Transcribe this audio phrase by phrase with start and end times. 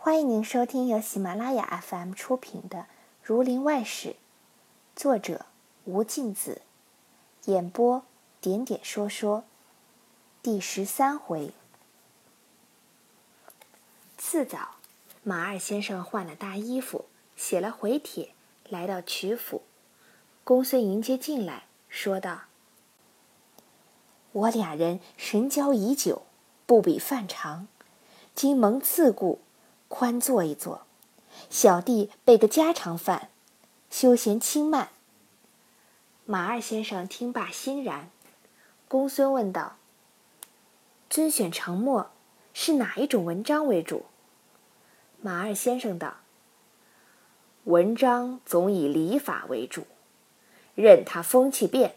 [0.00, 2.78] 欢迎您收听由喜马拉雅 FM 出品的
[3.20, 4.10] 《儒林外史》，
[4.94, 5.44] 作者
[5.86, 6.58] 吴敬梓，
[7.46, 8.04] 演播
[8.40, 9.42] 点点说说，
[10.40, 11.52] 第十三回。
[14.16, 14.76] 次早，
[15.24, 18.30] 马二先生换了大衣服，写了回帖，
[18.68, 19.62] 来到曲阜。
[20.44, 22.42] 公孙迎接进来，说道
[24.30, 26.22] ：“我俩人神交已久，
[26.66, 27.66] 不比范长。
[28.36, 29.40] 今蒙赐故。”
[29.88, 30.82] 宽坐一坐，
[31.48, 33.30] 小弟备个家常饭，
[33.90, 34.90] 休闲轻慢。
[36.26, 38.10] 马二先生听罢欣然。
[38.86, 39.76] 公孙问道
[41.08, 42.10] ：“尊选成末，
[42.52, 44.04] 是哪一种文章为主？”
[45.20, 46.18] 马二先生道
[47.64, 49.86] ：“文章总以礼法为主，
[50.74, 51.96] 任他风气变，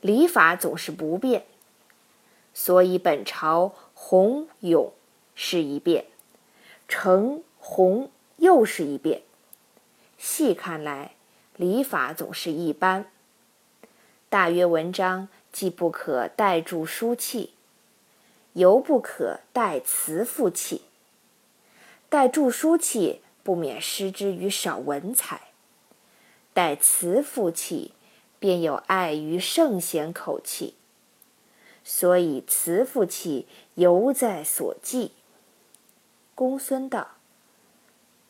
[0.00, 1.44] 礼法总是不变。
[2.54, 4.92] 所以本朝洪勇
[5.34, 6.06] 是一变。”
[6.88, 9.22] 成红又是一遍，
[10.18, 11.12] 细看来，
[11.56, 13.10] 礼法总是一般。
[14.28, 17.54] 大约文章既不可代注书气，
[18.52, 20.82] 犹不可代词赋气。
[22.08, 25.38] 代注书气不免失之于少文采；
[26.52, 27.92] 代词赋气，
[28.38, 30.74] 便有碍于圣贤口气。
[31.82, 35.12] 所以词赋气犹在所记。
[36.36, 37.12] 公孙道：“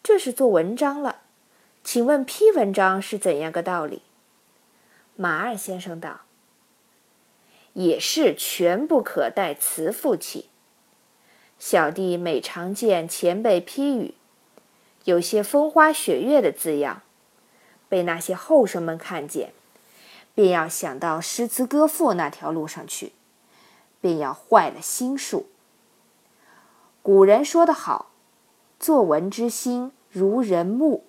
[0.01, 1.23] 这是做文章了，
[1.83, 4.03] 请问批文章是怎样个道理？”
[5.17, 6.21] 马二先生道
[7.75, 10.49] ：“也是全不可带词赋起。
[11.59, 14.15] 小弟每常见前辈批语，
[15.03, 17.03] 有些风花雪月的字样，
[17.89, 19.53] 被那些后生们看见，
[20.33, 23.15] 便要想到诗词歌赋那条路上去，
[24.01, 25.49] 便要坏了心术。”
[27.07, 28.07] 古人说得好
[28.81, 31.05] ：“作文之心如人目，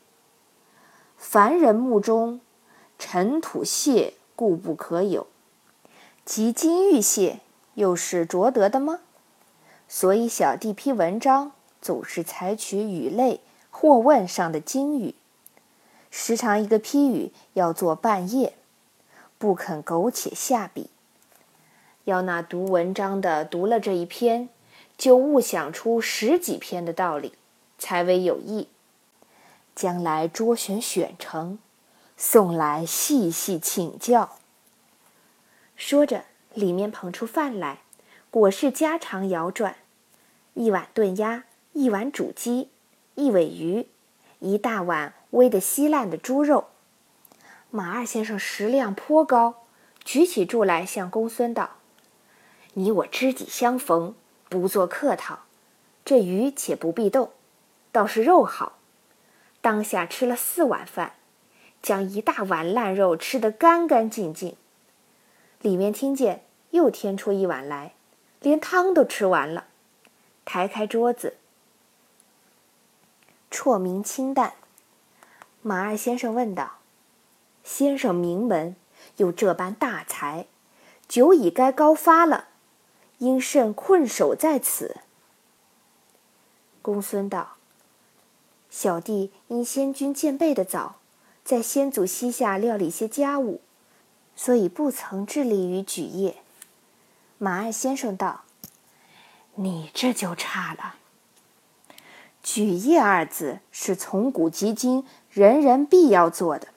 [1.17, 2.39] 凡人目中
[2.99, 5.25] 尘土屑固不可有，
[6.23, 7.39] 及金玉屑
[7.73, 8.99] 又是着得的吗？
[9.87, 15.15] 所以小弟批文章总是采取语类或问上的金语，
[16.11, 18.53] 时常一个批语要做半夜，
[19.39, 20.91] 不肯苟且下笔，
[22.03, 24.49] 要那读文章的读了这一篇。”
[24.97, 27.33] 就悟想出十几篇的道理，
[27.77, 28.67] 才为有益。
[29.75, 31.59] 将来捉选选成，
[32.17, 34.37] 送来细细请教。
[35.75, 36.25] 说着，
[36.55, 37.81] 里面捧出饭来，
[38.31, 39.75] 果是家常肴馔：
[40.55, 41.43] 一碗炖鸭，
[41.73, 42.69] 一碗煮鸡，
[43.13, 43.85] 一尾鱼，
[44.39, 46.69] 一大碗煨得稀烂的猪肉。
[47.69, 49.65] 马二先生食量颇高，
[50.03, 51.75] 举起箸来向公孙道
[52.73, 54.15] ：“你我知己相逢。”
[54.49, 55.39] 不做客套，
[56.05, 57.31] 这鱼且不必动，
[57.91, 58.77] 倒是肉好。
[59.61, 61.13] 当下吃了四碗饭，
[61.81, 64.55] 将一大碗烂肉吃得干干净净。
[65.61, 67.93] 里面听见又添出一碗来，
[68.39, 69.65] 连汤都吃完了。
[70.45, 71.35] 抬开桌子，
[73.51, 74.53] 绰名清淡。
[75.61, 76.77] 马二先生问道
[77.65, 78.77] ：“先生名门，
[79.17, 80.45] 有这般大才，
[81.09, 82.47] 酒已该高发了。”
[83.19, 84.97] 因甚困守在此？
[86.81, 87.57] 公孙道
[88.69, 90.97] ：“小弟因先君见备的早，
[91.43, 93.61] 在先祖膝下料理些家务，
[94.35, 96.37] 所以不曾致力于举业。”
[97.39, 98.43] 马二先生道
[99.55, 100.95] ：“你这就差了。
[102.43, 106.69] 举业二字是从古及今人人必要做的，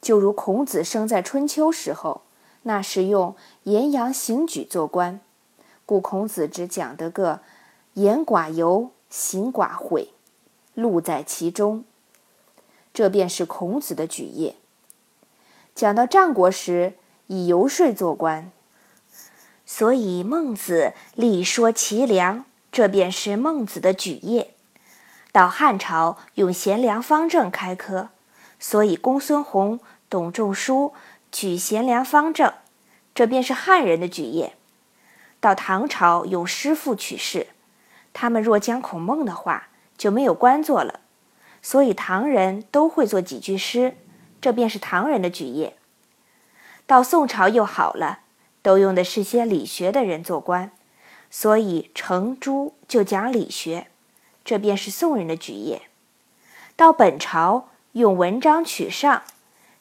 [0.00, 2.22] 就如孔子生在春秋时候，
[2.62, 5.20] 那时用言阳行举做官。”
[5.90, 7.40] 故孔子只讲得个
[7.94, 10.10] 言寡尤，行寡悔，
[10.74, 11.82] 路在其中。
[12.94, 14.54] 这便是孔子的举业。
[15.74, 16.92] 讲到战国时，
[17.26, 18.52] 以游说做官，
[19.66, 24.54] 所以孟子立说齐梁，这便是孟子的举业。
[25.32, 28.10] 到汉朝用贤良方正开科，
[28.60, 30.92] 所以公孙弘、董仲舒
[31.32, 32.52] 举贤良方正，
[33.12, 34.54] 这便是汉人的举业。
[35.40, 37.46] 到唐朝用诗赋取士，
[38.12, 41.00] 他们若讲孔孟的话，就没有官做了，
[41.62, 43.96] 所以唐人都会做几句诗，
[44.40, 45.76] 这便是唐人的举业。
[46.86, 48.20] 到宋朝又好了，
[48.62, 50.72] 都用的是些理学的人做官，
[51.30, 53.86] 所以程朱就讲理学，
[54.44, 55.82] 这便是宋人的举业。
[56.76, 59.22] 到本朝用文章取上，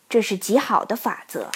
[0.08, 1.50] 这是极好的法则，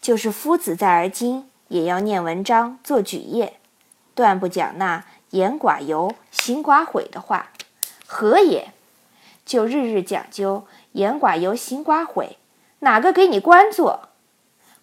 [0.00, 1.49] 就是夫子在而今。
[1.70, 3.60] 也要念文章做举业，
[4.12, 7.52] 断不讲那言寡尤、行寡悔的话，
[8.06, 8.72] 何也？
[9.46, 12.38] 就日日讲究言寡尤，行寡悔，
[12.80, 14.08] 哪个给你官做？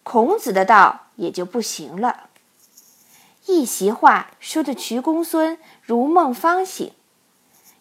[0.04, 2.30] 孔子的道也就不行了。
[3.48, 6.94] 一席话说的瞿公孙如梦方醒，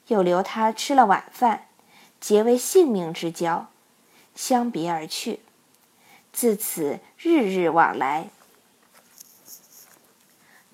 [0.09, 1.67] 又留他吃了晚饭，
[2.21, 3.69] 结为性命之交，
[4.35, 5.39] 相别而去。
[6.33, 8.31] 自此日日往来。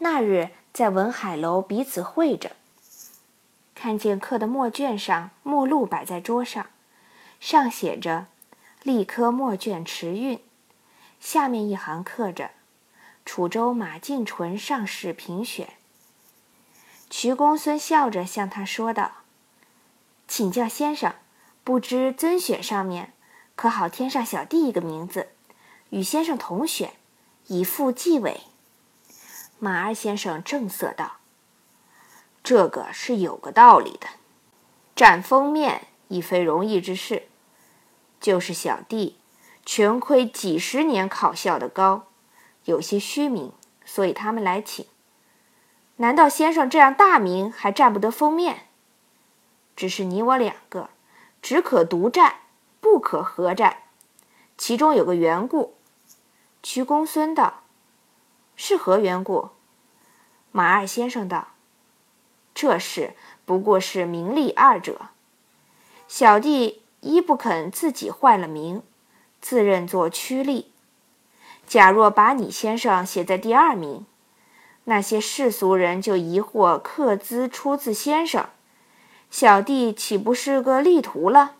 [0.02, 2.56] 那日在文海楼彼此会着，
[3.72, 6.66] 看见刻的墨卷上目录摆在桌上，
[7.38, 8.26] 上写着
[8.82, 10.40] “立科墨卷池韵”，
[11.20, 12.50] 下面一行刻着
[13.24, 15.74] “楚州马敬纯上士评选”。
[17.08, 19.12] 瞿公孙笑着向他说道
[20.26, 21.14] ：“请教先生，
[21.62, 23.12] 不知尊选上面
[23.54, 25.28] 可好添上小弟一个名字，
[25.90, 26.94] 与先生同选，
[27.46, 28.40] 以副纪委。”
[29.64, 31.18] 马二先生正色道
[32.42, 34.08] ：“这个是有个道理的，
[34.96, 37.28] 占封面亦非容易之事。
[38.20, 39.18] 就是小弟
[39.64, 42.08] 全亏几十年考校的高，
[42.64, 43.52] 有些虚名，
[43.84, 44.84] 所以他们来请。
[45.98, 48.66] 难道先生这样大名还占不得封面？
[49.76, 50.90] 只是你我两个，
[51.40, 52.34] 只可独占，
[52.80, 53.84] 不可合占。
[54.58, 55.76] 其中有个缘故。”
[56.60, 57.61] 瞿公孙道。
[58.56, 59.50] 是何缘故？
[60.50, 61.48] 马二先生道
[62.54, 63.14] ：“这事
[63.44, 65.08] 不过是名利二者。
[66.06, 68.82] 小弟一不肯自己坏了名，
[69.40, 70.70] 自认作趋利。
[71.66, 74.04] 假若把你先生写在第二名，
[74.84, 78.50] 那些世俗人就疑惑刻资出自先生，
[79.30, 81.54] 小弟岂不是个利徒了？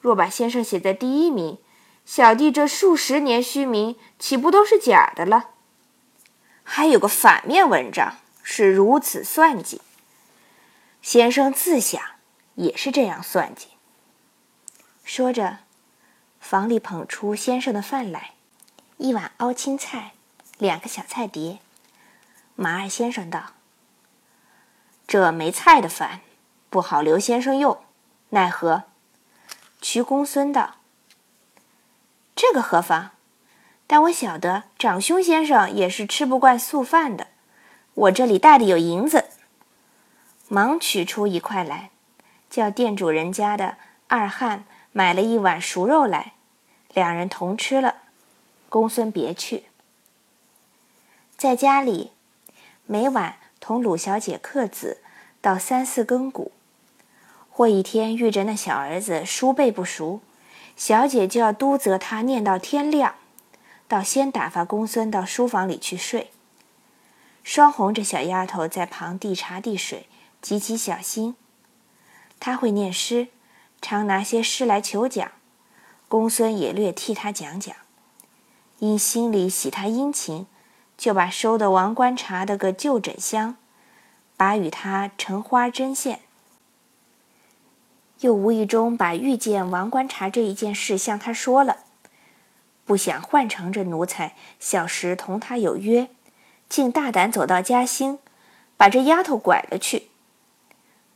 [0.00, 1.56] 若把先生写在第一名，
[2.04, 5.52] 小弟这数十年虚名岂不都是假的了？”
[6.64, 9.80] 还有个反面文章是如此算计，
[11.02, 12.02] 先生自想
[12.54, 13.68] 也是这样算计。
[15.04, 15.58] 说着，
[16.40, 18.32] 房里捧出先生的饭来，
[18.96, 20.14] 一碗熬青菜，
[20.58, 21.60] 两个小菜碟。
[22.56, 23.52] 马二先生道
[25.06, 26.20] ：“这没菜的饭
[26.70, 27.84] 不好留先生用，
[28.30, 28.84] 奈何？”
[29.82, 30.76] 瞿公孙道
[32.34, 33.10] ：“这个何妨？”
[33.94, 37.28] 但我晓得长兄先生也是吃不惯素饭的，
[37.94, 39.26] 我这里带的有银子，
[40.48, 41.90] 忙取出一块来，
[42.50, 43.76] 叫店主人家的
[44.08, 46.32] 二汉买了一碗熟肉来，
[46.92, 47.98] 两人同吃了。
[48.68, 49.66] 公孙别去，
[51.36, 52.10] 在家里
[52.86, 54.98] 每晚同鲁小姐刻字
[55.40, 56.50] 到三四更鼓，
[57.48, 60.20] 或一天遇着那小儿子书背不熟，
[60.74, 63.14] 小姐就要督责他念到天亮。
[63.86, 66.30] 倒先打发公孙到书房里去睡。
[67.42, 70.08] 双红这小丫头在旁递茶递水，
[70.40, 71.36] 极其小心。
[72.40, 73.28] 她会念诗，
[73.82, 75.32] 常拿些诗来求讲。
[76.08, 77.74] 公孙也略替她讲讲。
[78.78, 80.46] 因心里喜她殷勤，
[80.96, 83.56] 就把收的王官茶的个旧枕箱，
[84.36, 86.20] 把与他成花针线。
[88.20, 91.83] 又无意中把遇见王官茶这一件事向他说了。
[92.84, 96.08] 不想换成这奴才，小时同他有约，
[96.68, 98.18] 竟大胆走到嘉兴，
[98.76, 100.08] 把这丫头拐了去。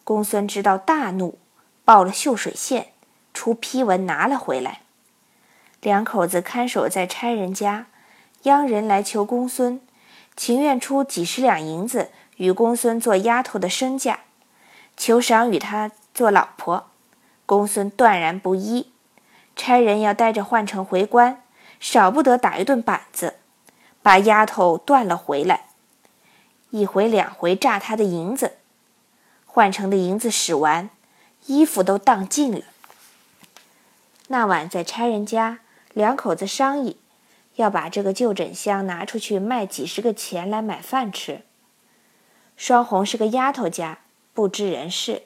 [0.03, 1.39] 公孙知道大怒，
[1.84, 2.93] 报了秀水县，
[3.34, 4.81] 出批文拿了回来。
[5.82, 7.87] 两口子看守在差人家，
[8.44, 9.81] 央人来求公孙，
[10.34, 14.20] 情愿出几十两银子与公孙做丫头的身价，
[14.96, 16.89] 求赏与他做老婆。
[17.44, 18.91] 公孙断然不依，
[19.55, 21.43] 差人要带着换成回关。
[21.81, 23.37] 少不得打一顿板子，
[24.03, 25.69] 把丫头断了回来。
[26.70, 28.58] 一回两回诈他的银子，
[29.47, 30.91] 换成的银子使完，
[31.47, 32.63] 衣服都当尽了。
[34.27, 35.61] 那晚在差人家，
[35.94, 36.99] 两口子商议，
[37.55, 41.43] 要把这个旧枕箱拿出去卖几十个钱来买饭吃。
[42.56, 44.01] 双红是个丫头家，
[44.35, 45.23] 不知人事，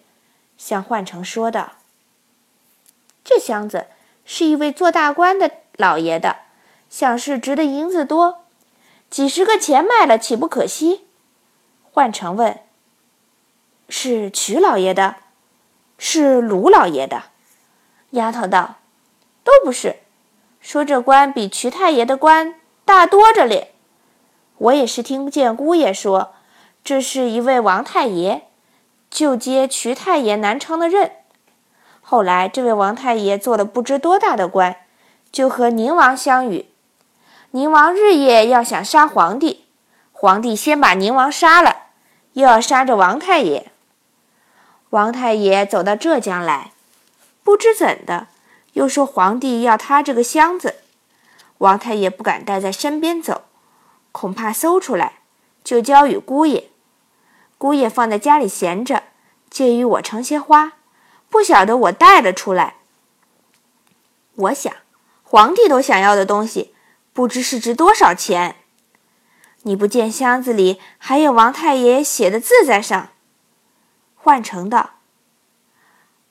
[0.56, 1.72] 向换成说道
[3.24, 3.86] ：“这箱子
[4.24, 6.36] 是一位做大官的。”老爷的，
[6.90, 8.44] 想是值的银子多，
[9.08, 11.06] 几十个钱卖了，岂不可惜？
[11.90, 12.60] 换成问
[13.88, 15.16] ：“是瞿老爷的，
[15.96, 17.24] 是卢老爷的？”
[18.12, 18.76] 丫头道
[19.42, 19.96] ：“都不是。
[20.60, 23.68] 说这官比瞿太爷的官大多着哩。
[24.58, 26.34] 我也是听见姑爷说，
[26.84, 28.42] 这是一位王太爷，
[29.10, 31.12] 就接瞿太爷南昌的任。
[32.12, 34.76] 后来这位王太爷做了不知多大的官。”
[35.32, 36.66] 就和宁王相遇，
[37.52, 39.64] 宁王日夜要想杀皇帝，
[40.12, 41.84] 皇帝先把宁王杀了，
[42.34, 43.72] 又要杀这王太爷。
[44.90, 46.72] 王太爷走到浙江来，
[47.42, 48.26] 不知怎的，
[48.74, 50.74] 又说皇帝要他这个箱子。
[51.56, 53.44] 王太爷不敢带在身边走，
[54.12, 55.20] 恐怕搜出来，
[55.64, 56.68] 就交与姑爷。
[57.56, 59.04] 姑爷放在家里闲着，
[59.48, 60.74] 借与我盛些花，
[61.32, 62.74] 不晓得我带了出来。
[64.34, 64.70] 我想，
[65.22, 66.74] 皇帝都想要的东西，
[67.14, 68.56] 不知是值多少钱。
[69.62, 73.08] 你不见箱子里还有王太爷写的字在上？
[74.14, 74.90] 换成道：“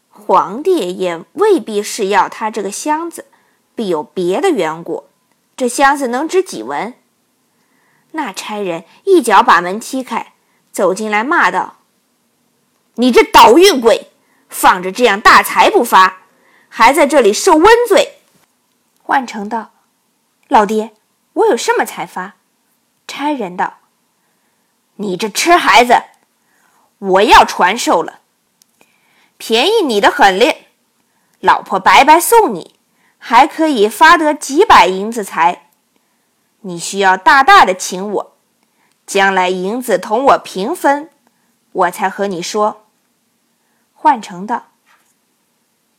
[0.10, 3.26] 皇帝也未必是要他这个箱子，
[3.74, 5.06] 必有别的缘故。
[5.58, 6.94] 这箱子能值几文？”
[8.14, 10.34] 那差人一脚把门踢开，
[10.72, 11.78] 走进来骂道
[12.96, 14.11] ：“你这倒运鬼，
[14.52, 16.18] 放着这样大财不发，
[16.70, 18.20] 还在这里受温罪！”
[19.08, 19.72] 万成道
[20.48, 20.94] ：“老爹，
[21.34, 22.36] 我有什么财发？”
[23.08, 23.80] 差人道
[24.98, 26.04] ：“你这痴孩子，
[27.00, 28.20] 我要传授了，
[29.38, 30.68] 便宜你的很咧。
[31.40, 32.76] 老婆白白送你，
[33.18, 35.70] 还可以发得几百银子财。
[36.62, 38.38] 你需要大大的请我，
[39.08, 41.10] 将来银子同我平分，
[41.72, 42.81] 我才和你说。”
[44.02, 44.72] 换成道：“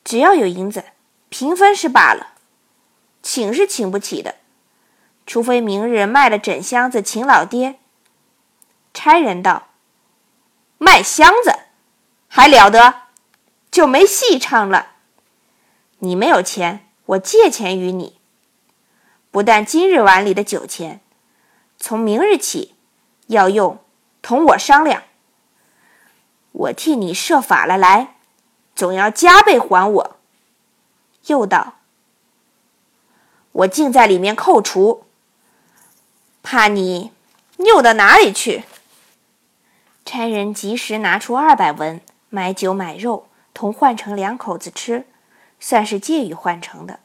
[0.02, 0.86] 只要有银子，
[1.28, 2.32] 平分是罢了，
[3.22, 4.34] 请是请不起的。”
[5.24, 7.78] 除非明日卖了整箱子请老爹。
[8.92, 9.68] 差人道
[10.78, 11.56] ：“卖箱子
[12.26, 13.02] 还了得，
[13.70, 14.94] 就没戏唱了。
[16.00, 18.18] 你没有钱，我借钱与你。
[19.30, 21.00] 不但今日碗里的酒钱，
[21.78, 22.74] 从明日起
[23.28, 23.78] 要用，
[24.20, 25.04] 同我商量。
[26.52, 28.16] 我替你设法了来，
[28.74, 30.16] 总要加倍还我。”
[31.26, 31.74] 又道
[33.52, 35.04] ：“我竟在里面扣除。”
[36.42, 37.12] 怕你
[37.58, 38.64] 拗到哪里去？
[40.04, 45.06] 差人及时拿出二百文买酒买肉，同换成两口子吃，
[45.60, 46.98] 算是借与换成的，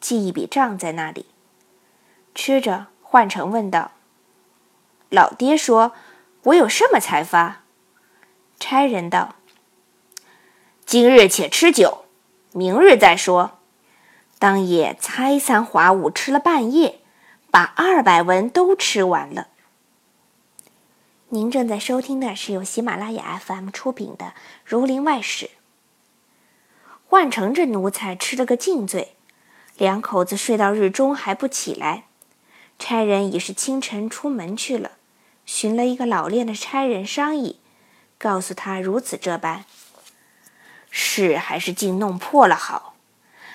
[0.00, 1.26] 记一笔账在那里。
[2.34, 3.92] 吃着，换成问道
[5.08, 5.92] ：“老爹说，
[6.42, 7.62] 我有什么财发？”
[8.66, 9.34] 差人道
[10.86, 12.06] ：“今日且吃酒，
[12.52, 13.58] 明日再说。
[14.38, 17.00] 当夜猜三划五，吃了半夜。”
[17.52, 19.48] 把二百文都吃完了。
[21.28, 24.24] 您正在收听的是由喜马拉雅 FM 出品的
[24.64, 25.46] 《儒林外史》。
[27.06, 29.14] 换成这奴才吃了个尽醉，
[29.76, 32.04] 两口子睡到日中还不起来。
[32.78, 34.92] 差人已是清晨出门去了，
[35.44, 37.60] 寻了一个老练的差人商议，
[38.24, 39.64] 告诉他如此这般，
[40.90, 42.94] 事还是竟弄破了好，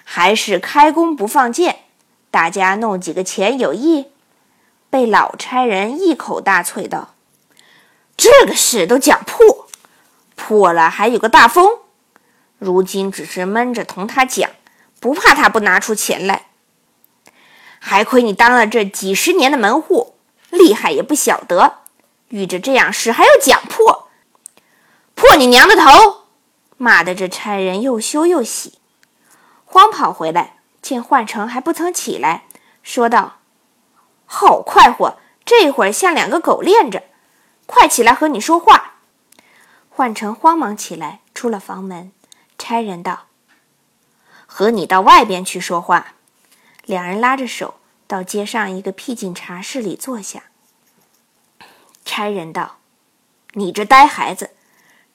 [0.03, 1.79] 还是开弓不放箭。
[2.29, 4.11] 大家弄几个钱有益？
[4.91, 7.15] 被老差人一口大啐道
[8.15, 9.67] ：“这个事都讲破，
[10.35, 11.79] 破了还有个大风。
[12.59, 14.51] 如今只是闷着同他讲，
[14.99, 16.45] 不怕他不拿出钱来。
[17.79, 20.13] 还亏你当了这几十年的门户，
[20.51, 21.79] 厉害也不晓得。
[22.27, 24.08] 遇着这样事还要讲破，
[25.29, 26.23] 破你娘的头！”
[26.77, 28.79] 骂的这差人又羞又喜，
[29.63, 30.55] 慌跑回来。
[30.81, 32.45] 见换成还不曾起来，
[32.81, 33.39] 说道
[34.25, 37.03] ：“好快活，这会儿像两个狗链着，
[37.67, 38.95] 快起来和你说话。”
[39.91, 42.11] 换成慌忙起来，出了房门。
[42.57, 43.27] 差人道
[44.47, 46.13] ：“和你到外边去说话。”
[46.85, 47.75] 两人拉着手
[48.07, 50.45] 到街上一个僻静茶室里坐下。
[52.05, 52.77] 差人道
[53.53, 54.51] ：“你这呆孩子，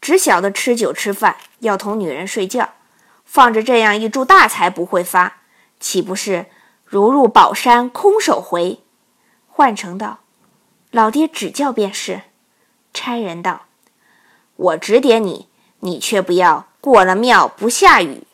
[0.04, 2.74] 只晓得吃酒吃饭，要同女人睡觉，
[3.24, 5.38] 放着这样一柱大财不会发。”
[5.80, 6.44] 岂不是
[6.84, 8.80] 如入宝山空手回？
[9.48, 10.18] 换成道
[10.92, 12.20] ：“老爹指教便是。”
[12.92, 13.62] 差人道
[14.56, 15.48] ：“我指点你，
[15.80, 18.24] 你却不要过了庙不下雨。”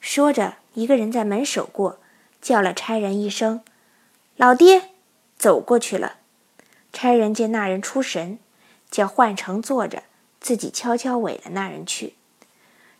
[0.00, 1.98] 说着，一个人在门首过，
[2.40, 3.64] 叫了差人一声
[4.38, 4.90] ：“老爹！”
[5.36, 6.18] 走过去了。
[6.92, 8.38] 差人见那人出神，
[8.88, 10.04] 叫换成坐着，
[10.44, 12.16] 自己悄悄尾了那人去。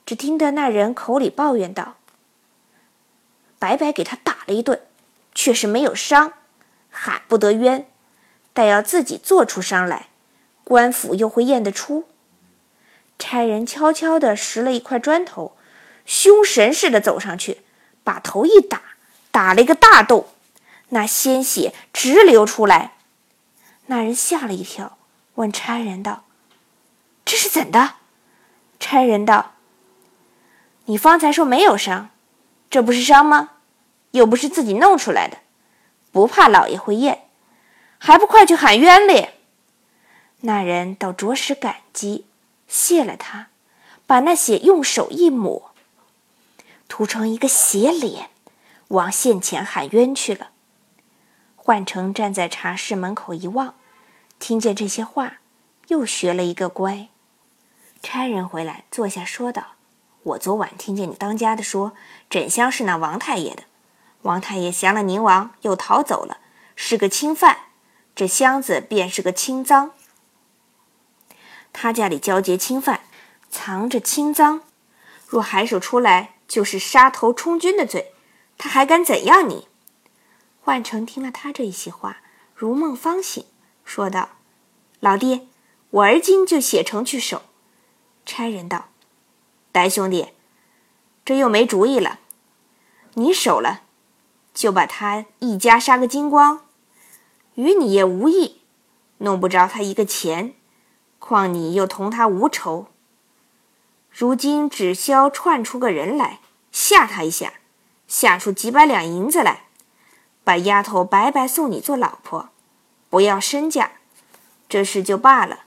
[0.06, 1.96] 只听得那人口里抱怨道。
[3.58, 4.80] 白白给他打了一顿，
[5.34, 6.32] 却是没有伤，
[6.90, 7.86] 喊不得冤，
[8.54, 10.08] 但要自己做出伤来，
[10.64, 12.06] 官府又会验得出。
[13.18, 15.54] 差人悄悄地拾了一块砖头，
[16.06, 17.60] 凶神似的走上去，
[18.02, 18.80] 把头一打，
[19.30, 20.28] 打了一个大洞，
[20.88, 22.94] 那鲜血直流出来。
[23.86, 24.96] 那人吓了一跳，
[25.34, 26.23] 问差人道
[27.24, 27.94] ：“这是怎的？”
[28.80, 29.52] 差人道
[30.86, 32.10] ：“你方才说没有伤，
[32.68, 33.50] 这不是伤吗？”
[34.12, 35.38] 又不是自己弄出来的，
[36.12, 37.26] 不怕老爷会验，
[37.98, 39.30] 还不快去喊冤哩？
[40.42, 42.26] 那人倒着实感激，
[42.68, 43.48] 谢了他，
[44.06, 45.72] 把那血用手一抹，
[46.86, 48.30] 涂成一个血脸，
[48.88, 50.50] 往县前喊冤去了。
[51.56, 53.74] 焕成站在茶室门口一望，
[54.38, 55.38] 听见这些话，
[55.88, 57.08] 又学了一个乖。
[58.04, 59.76] 差人回来坐下，说道
[60.22, 61.94] ：“我昨晚听见你当家的说，
[62.28, 63.62] 枕箱是那王太爷的。
[64.22, 66.36] 王太爷降了宁王，又逃走了，
[66.76, 67.56] 是个钦犯。
[68.14, 69.92] 这箱子便是个清赃。
[71.72, 73.00] 他家里交接钦犯，
[73.50, 74.60] 藏着清赃，
[75.26, 78.12] 若海守出来，就是杀头充军的罪。
[78.58, 79.66] 他还敢怎样你？”
[80.60, 82.18] 焕成听了他这一席话，
[82.54, 83.46] 如梦方醒，
[83.82, 84.28] 说道
[85.00, 85.46] ：“老爹，
[85.88, 87.40] 我而今就写成去守。”
[88.26, 88.86] 差人道
[89.72, 90.28] ：“呆兄弟，
[91.24, 92.20] 这又没主意了。
[93.14, 93.82] 你守了，
[94.52, 96.64] 就把他一家杀个精光，
[97.54, 98.60] 与你也无益，
[99.18, 100.54] 弄不着他一个钱。
[101.18, 102.88] 况你又同他无仇，
[104.10, 106.40] 如今只消串出个人来
[106.70, 107.54] 吓他一下，
[108.06, 109.64] 吓出几百两银子来。”
[110.44, 112.50] 把丫头白白送你做老婆，
[113.08, 113.92] 不要身价，
[114.68, 115.60] 这事就罢了。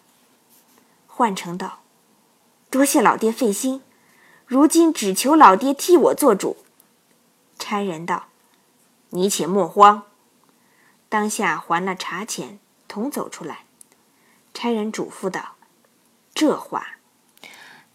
[1.07, 1.79] 换成道
[2.69, 3.81] ：“多谢老爹费心，
[4.45, 6.57] 如今只求老爹替我做主。”
[7.59, 8.27] 差人道
[9.11, 10.03] ：“你且莫慌。”
[11.09, 13.65] 当下还了茶钱，同走出来。
[14.53, 15.55] 差人嘱咐道
[16.33, 16.97] ：“这话，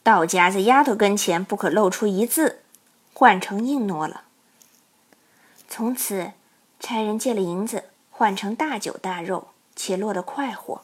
[0.03, 2.61] 到家在丫头跟前不可露出一字。”
[3.15, 4.25] 换成硬诺了。
[5.69, 6.33] 从此。
[6.85, 10.83] 差人借了银子，换成大酒大肉，且落得快活。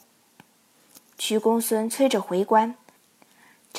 [1.18, 2.76] 徐公孙催着回关，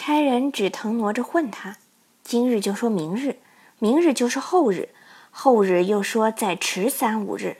[0.01, 1.75] 差人只腾挪着混他。
[2.24, 3.38] 今日就说明日，
[3.79, 4.88] 明日就是后日，
[5.29, 7.58] 后日又说再迟三五日。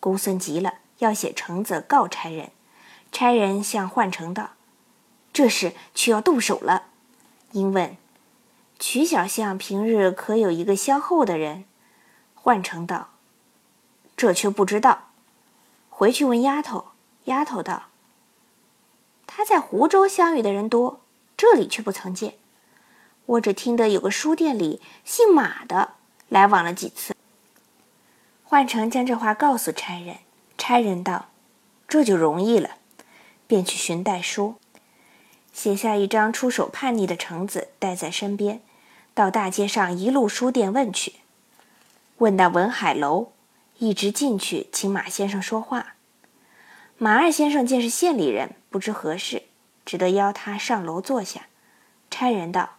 [0.00, 2.50] 公孙急了，要写呈子告差人。
[3.12, 4.52] 差人向换成道
[5.34, 6.84] ：“这事却要动手了。”
[7.52, 7.98] 因问
[8.80, 11.66] ：“曲小相平日可有一个相厚的人？”
[12.34, 13.10] 换成道。
[14.16, 15.08] 这却不知道，
[15.90, 16.86] 回去问丫头。
[17.24, 17.88] 丫头道
[19.26, 21.00] ：“他在湖州相遇的人多，
[21.36, 22.34] 这里却不曾见。
[23.26, 25.94] 我只听得有个书店里姓马的
[26.28, 27.14] 来往了几次。”
[28.44, 30.18] 换成将这话告诉差人，
[30.56, 31.26] 差人道
[31.88, 32.76] ：“这就容易了。”
[33.48, 34.56] 便去寻代书，
[35.52, 38.60] 写下一张出手叛逆的橙子，带在身边，
[39.14, 41.14] 到大街上一路书店问去，
[42.18, 43.32] 问到文海楼。
[43.78, 45.96] 一直进去请马先生说话。
[46.96, 49.42] 马二先生见是县里人，不知何事，
[49.86, 51.46] 只得邀他上楼坐下。
[52.10, 52.76] 差人道：“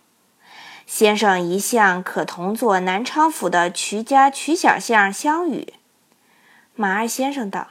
[0.86, 5.74] 先生一向可同坐南昌府的瞿家瞿小相相与。”
[6.76, 7.70] 马二先生道：“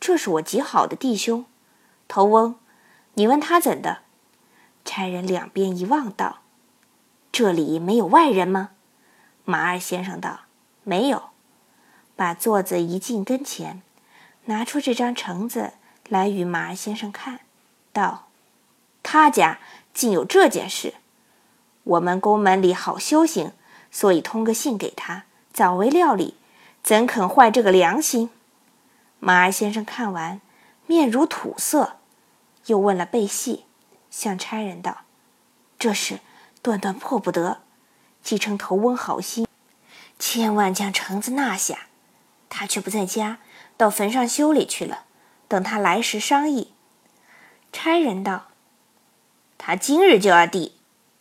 [0.00, 1.44] 这是我极好的弟兄，
[2.08, 2.56] 头翁，
[3.14, 3.98] 你问他怎的？”
[4.84, 6.38] 差人两边一望道
[7.30, 8.70] ：“这里没有外人吗？”
[9.44, 10.40] 马二先生道
[10.82, 11.24] ：“没有。”
[12.16, 13.82] 把座子移进跟前，
[14.44, 15.72] 拿出这张橙子
[16.08, 17.40] 来与马二先生看，
[17.92, 18.28] 道
[19.02, 19.58] ：“他家
[19.92, 20.94] 竟有这件事。
[21.84, 23.52] 我们宫门里好修行，
[23.90, 26.36] 所以通个信给他，早为料理，
[26.82, 28.30] 怎肯坏这个良心？”
[29.18, 30.40] 马二先生看完，
[30.86, 31.96] 面如土色，
[32.66, 33.64] 又问了背细，
[34.10, 34.98] 向差人道
[35.78, 36.20] ：“这事
[36.62, 37.60] 断断破不得，
[38.22, 39.46] 既称头翁好心，
[40.18, 41.86] 千万将橙子纳下。”
[42.52, 43.38] 他却不在家，
[43.76, 45.04] 到坟上修理去了。
[45.46, 46.72] 等他来时商议。
[47.72, 48.48] 差人道
[49.62, 50.72] ：“他今日就要递，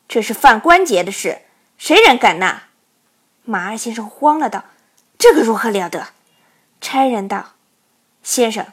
[0.08, 1.41] 这是犯关节的事，
[1.78, 2.63] 谁人敢纳？”
[3.43, 4.63] 马二先生慌了，道
[5.19, 6.08] ：“这个如何了得？”
[6.80, 7.56] 差人道
[8.23, 8.67] ：“先生，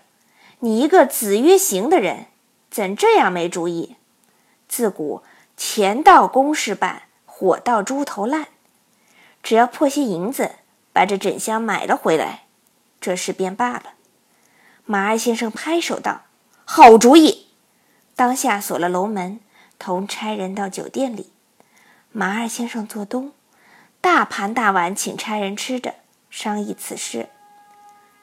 [0.60, 2.26] 你一个子曰行的人，
[2.70, 3.96] 怎这样没主意？
[4.68, 5.24] 自古
[5.56, 8.46] 钱到公事办，火到猪头烂。
[9.42, 10.52] 只要破些银子，
[10.92, 12.44] 把这枕箱买了回来。”
[13.00, 13.94] 这事便罢了。
[14.84, 16.22] 马二先生拍手道
[16.64, 17.48] ：“好主意！”
[18.14, 19.40] 当下锁了楼门，
[19.78, 21.30] 同差人到酒店里。
[22.12, 23.32] 马二先生做东，
[24.00, 25.96] 大盘大碗请差人吃着，
[26.30, 27.28] 商议此事。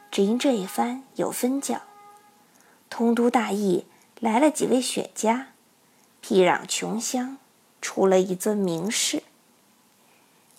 [0.10, 1.82] 只因这一番有分教，
[2.90, 3.86] 通都大邑
[4.20, 5.50] 来了几位选家，
[6.22, 7.38] 僻壤穷乡
[7.82, 9.24] 出了一尊名士。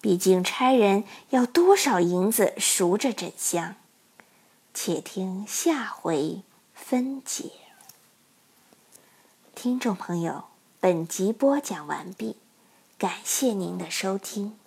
[0.01, 3.77] 毕竟差人要多少银子赎这枕香？
[4.75, 6.43] 且听下回
[6.75, 7.53] 分解。
[9.55, 10.45] 听众朋友，
[10.85, 12.37] 本集播讲完毕，
[12.99, 14.59] 感谢您的收听。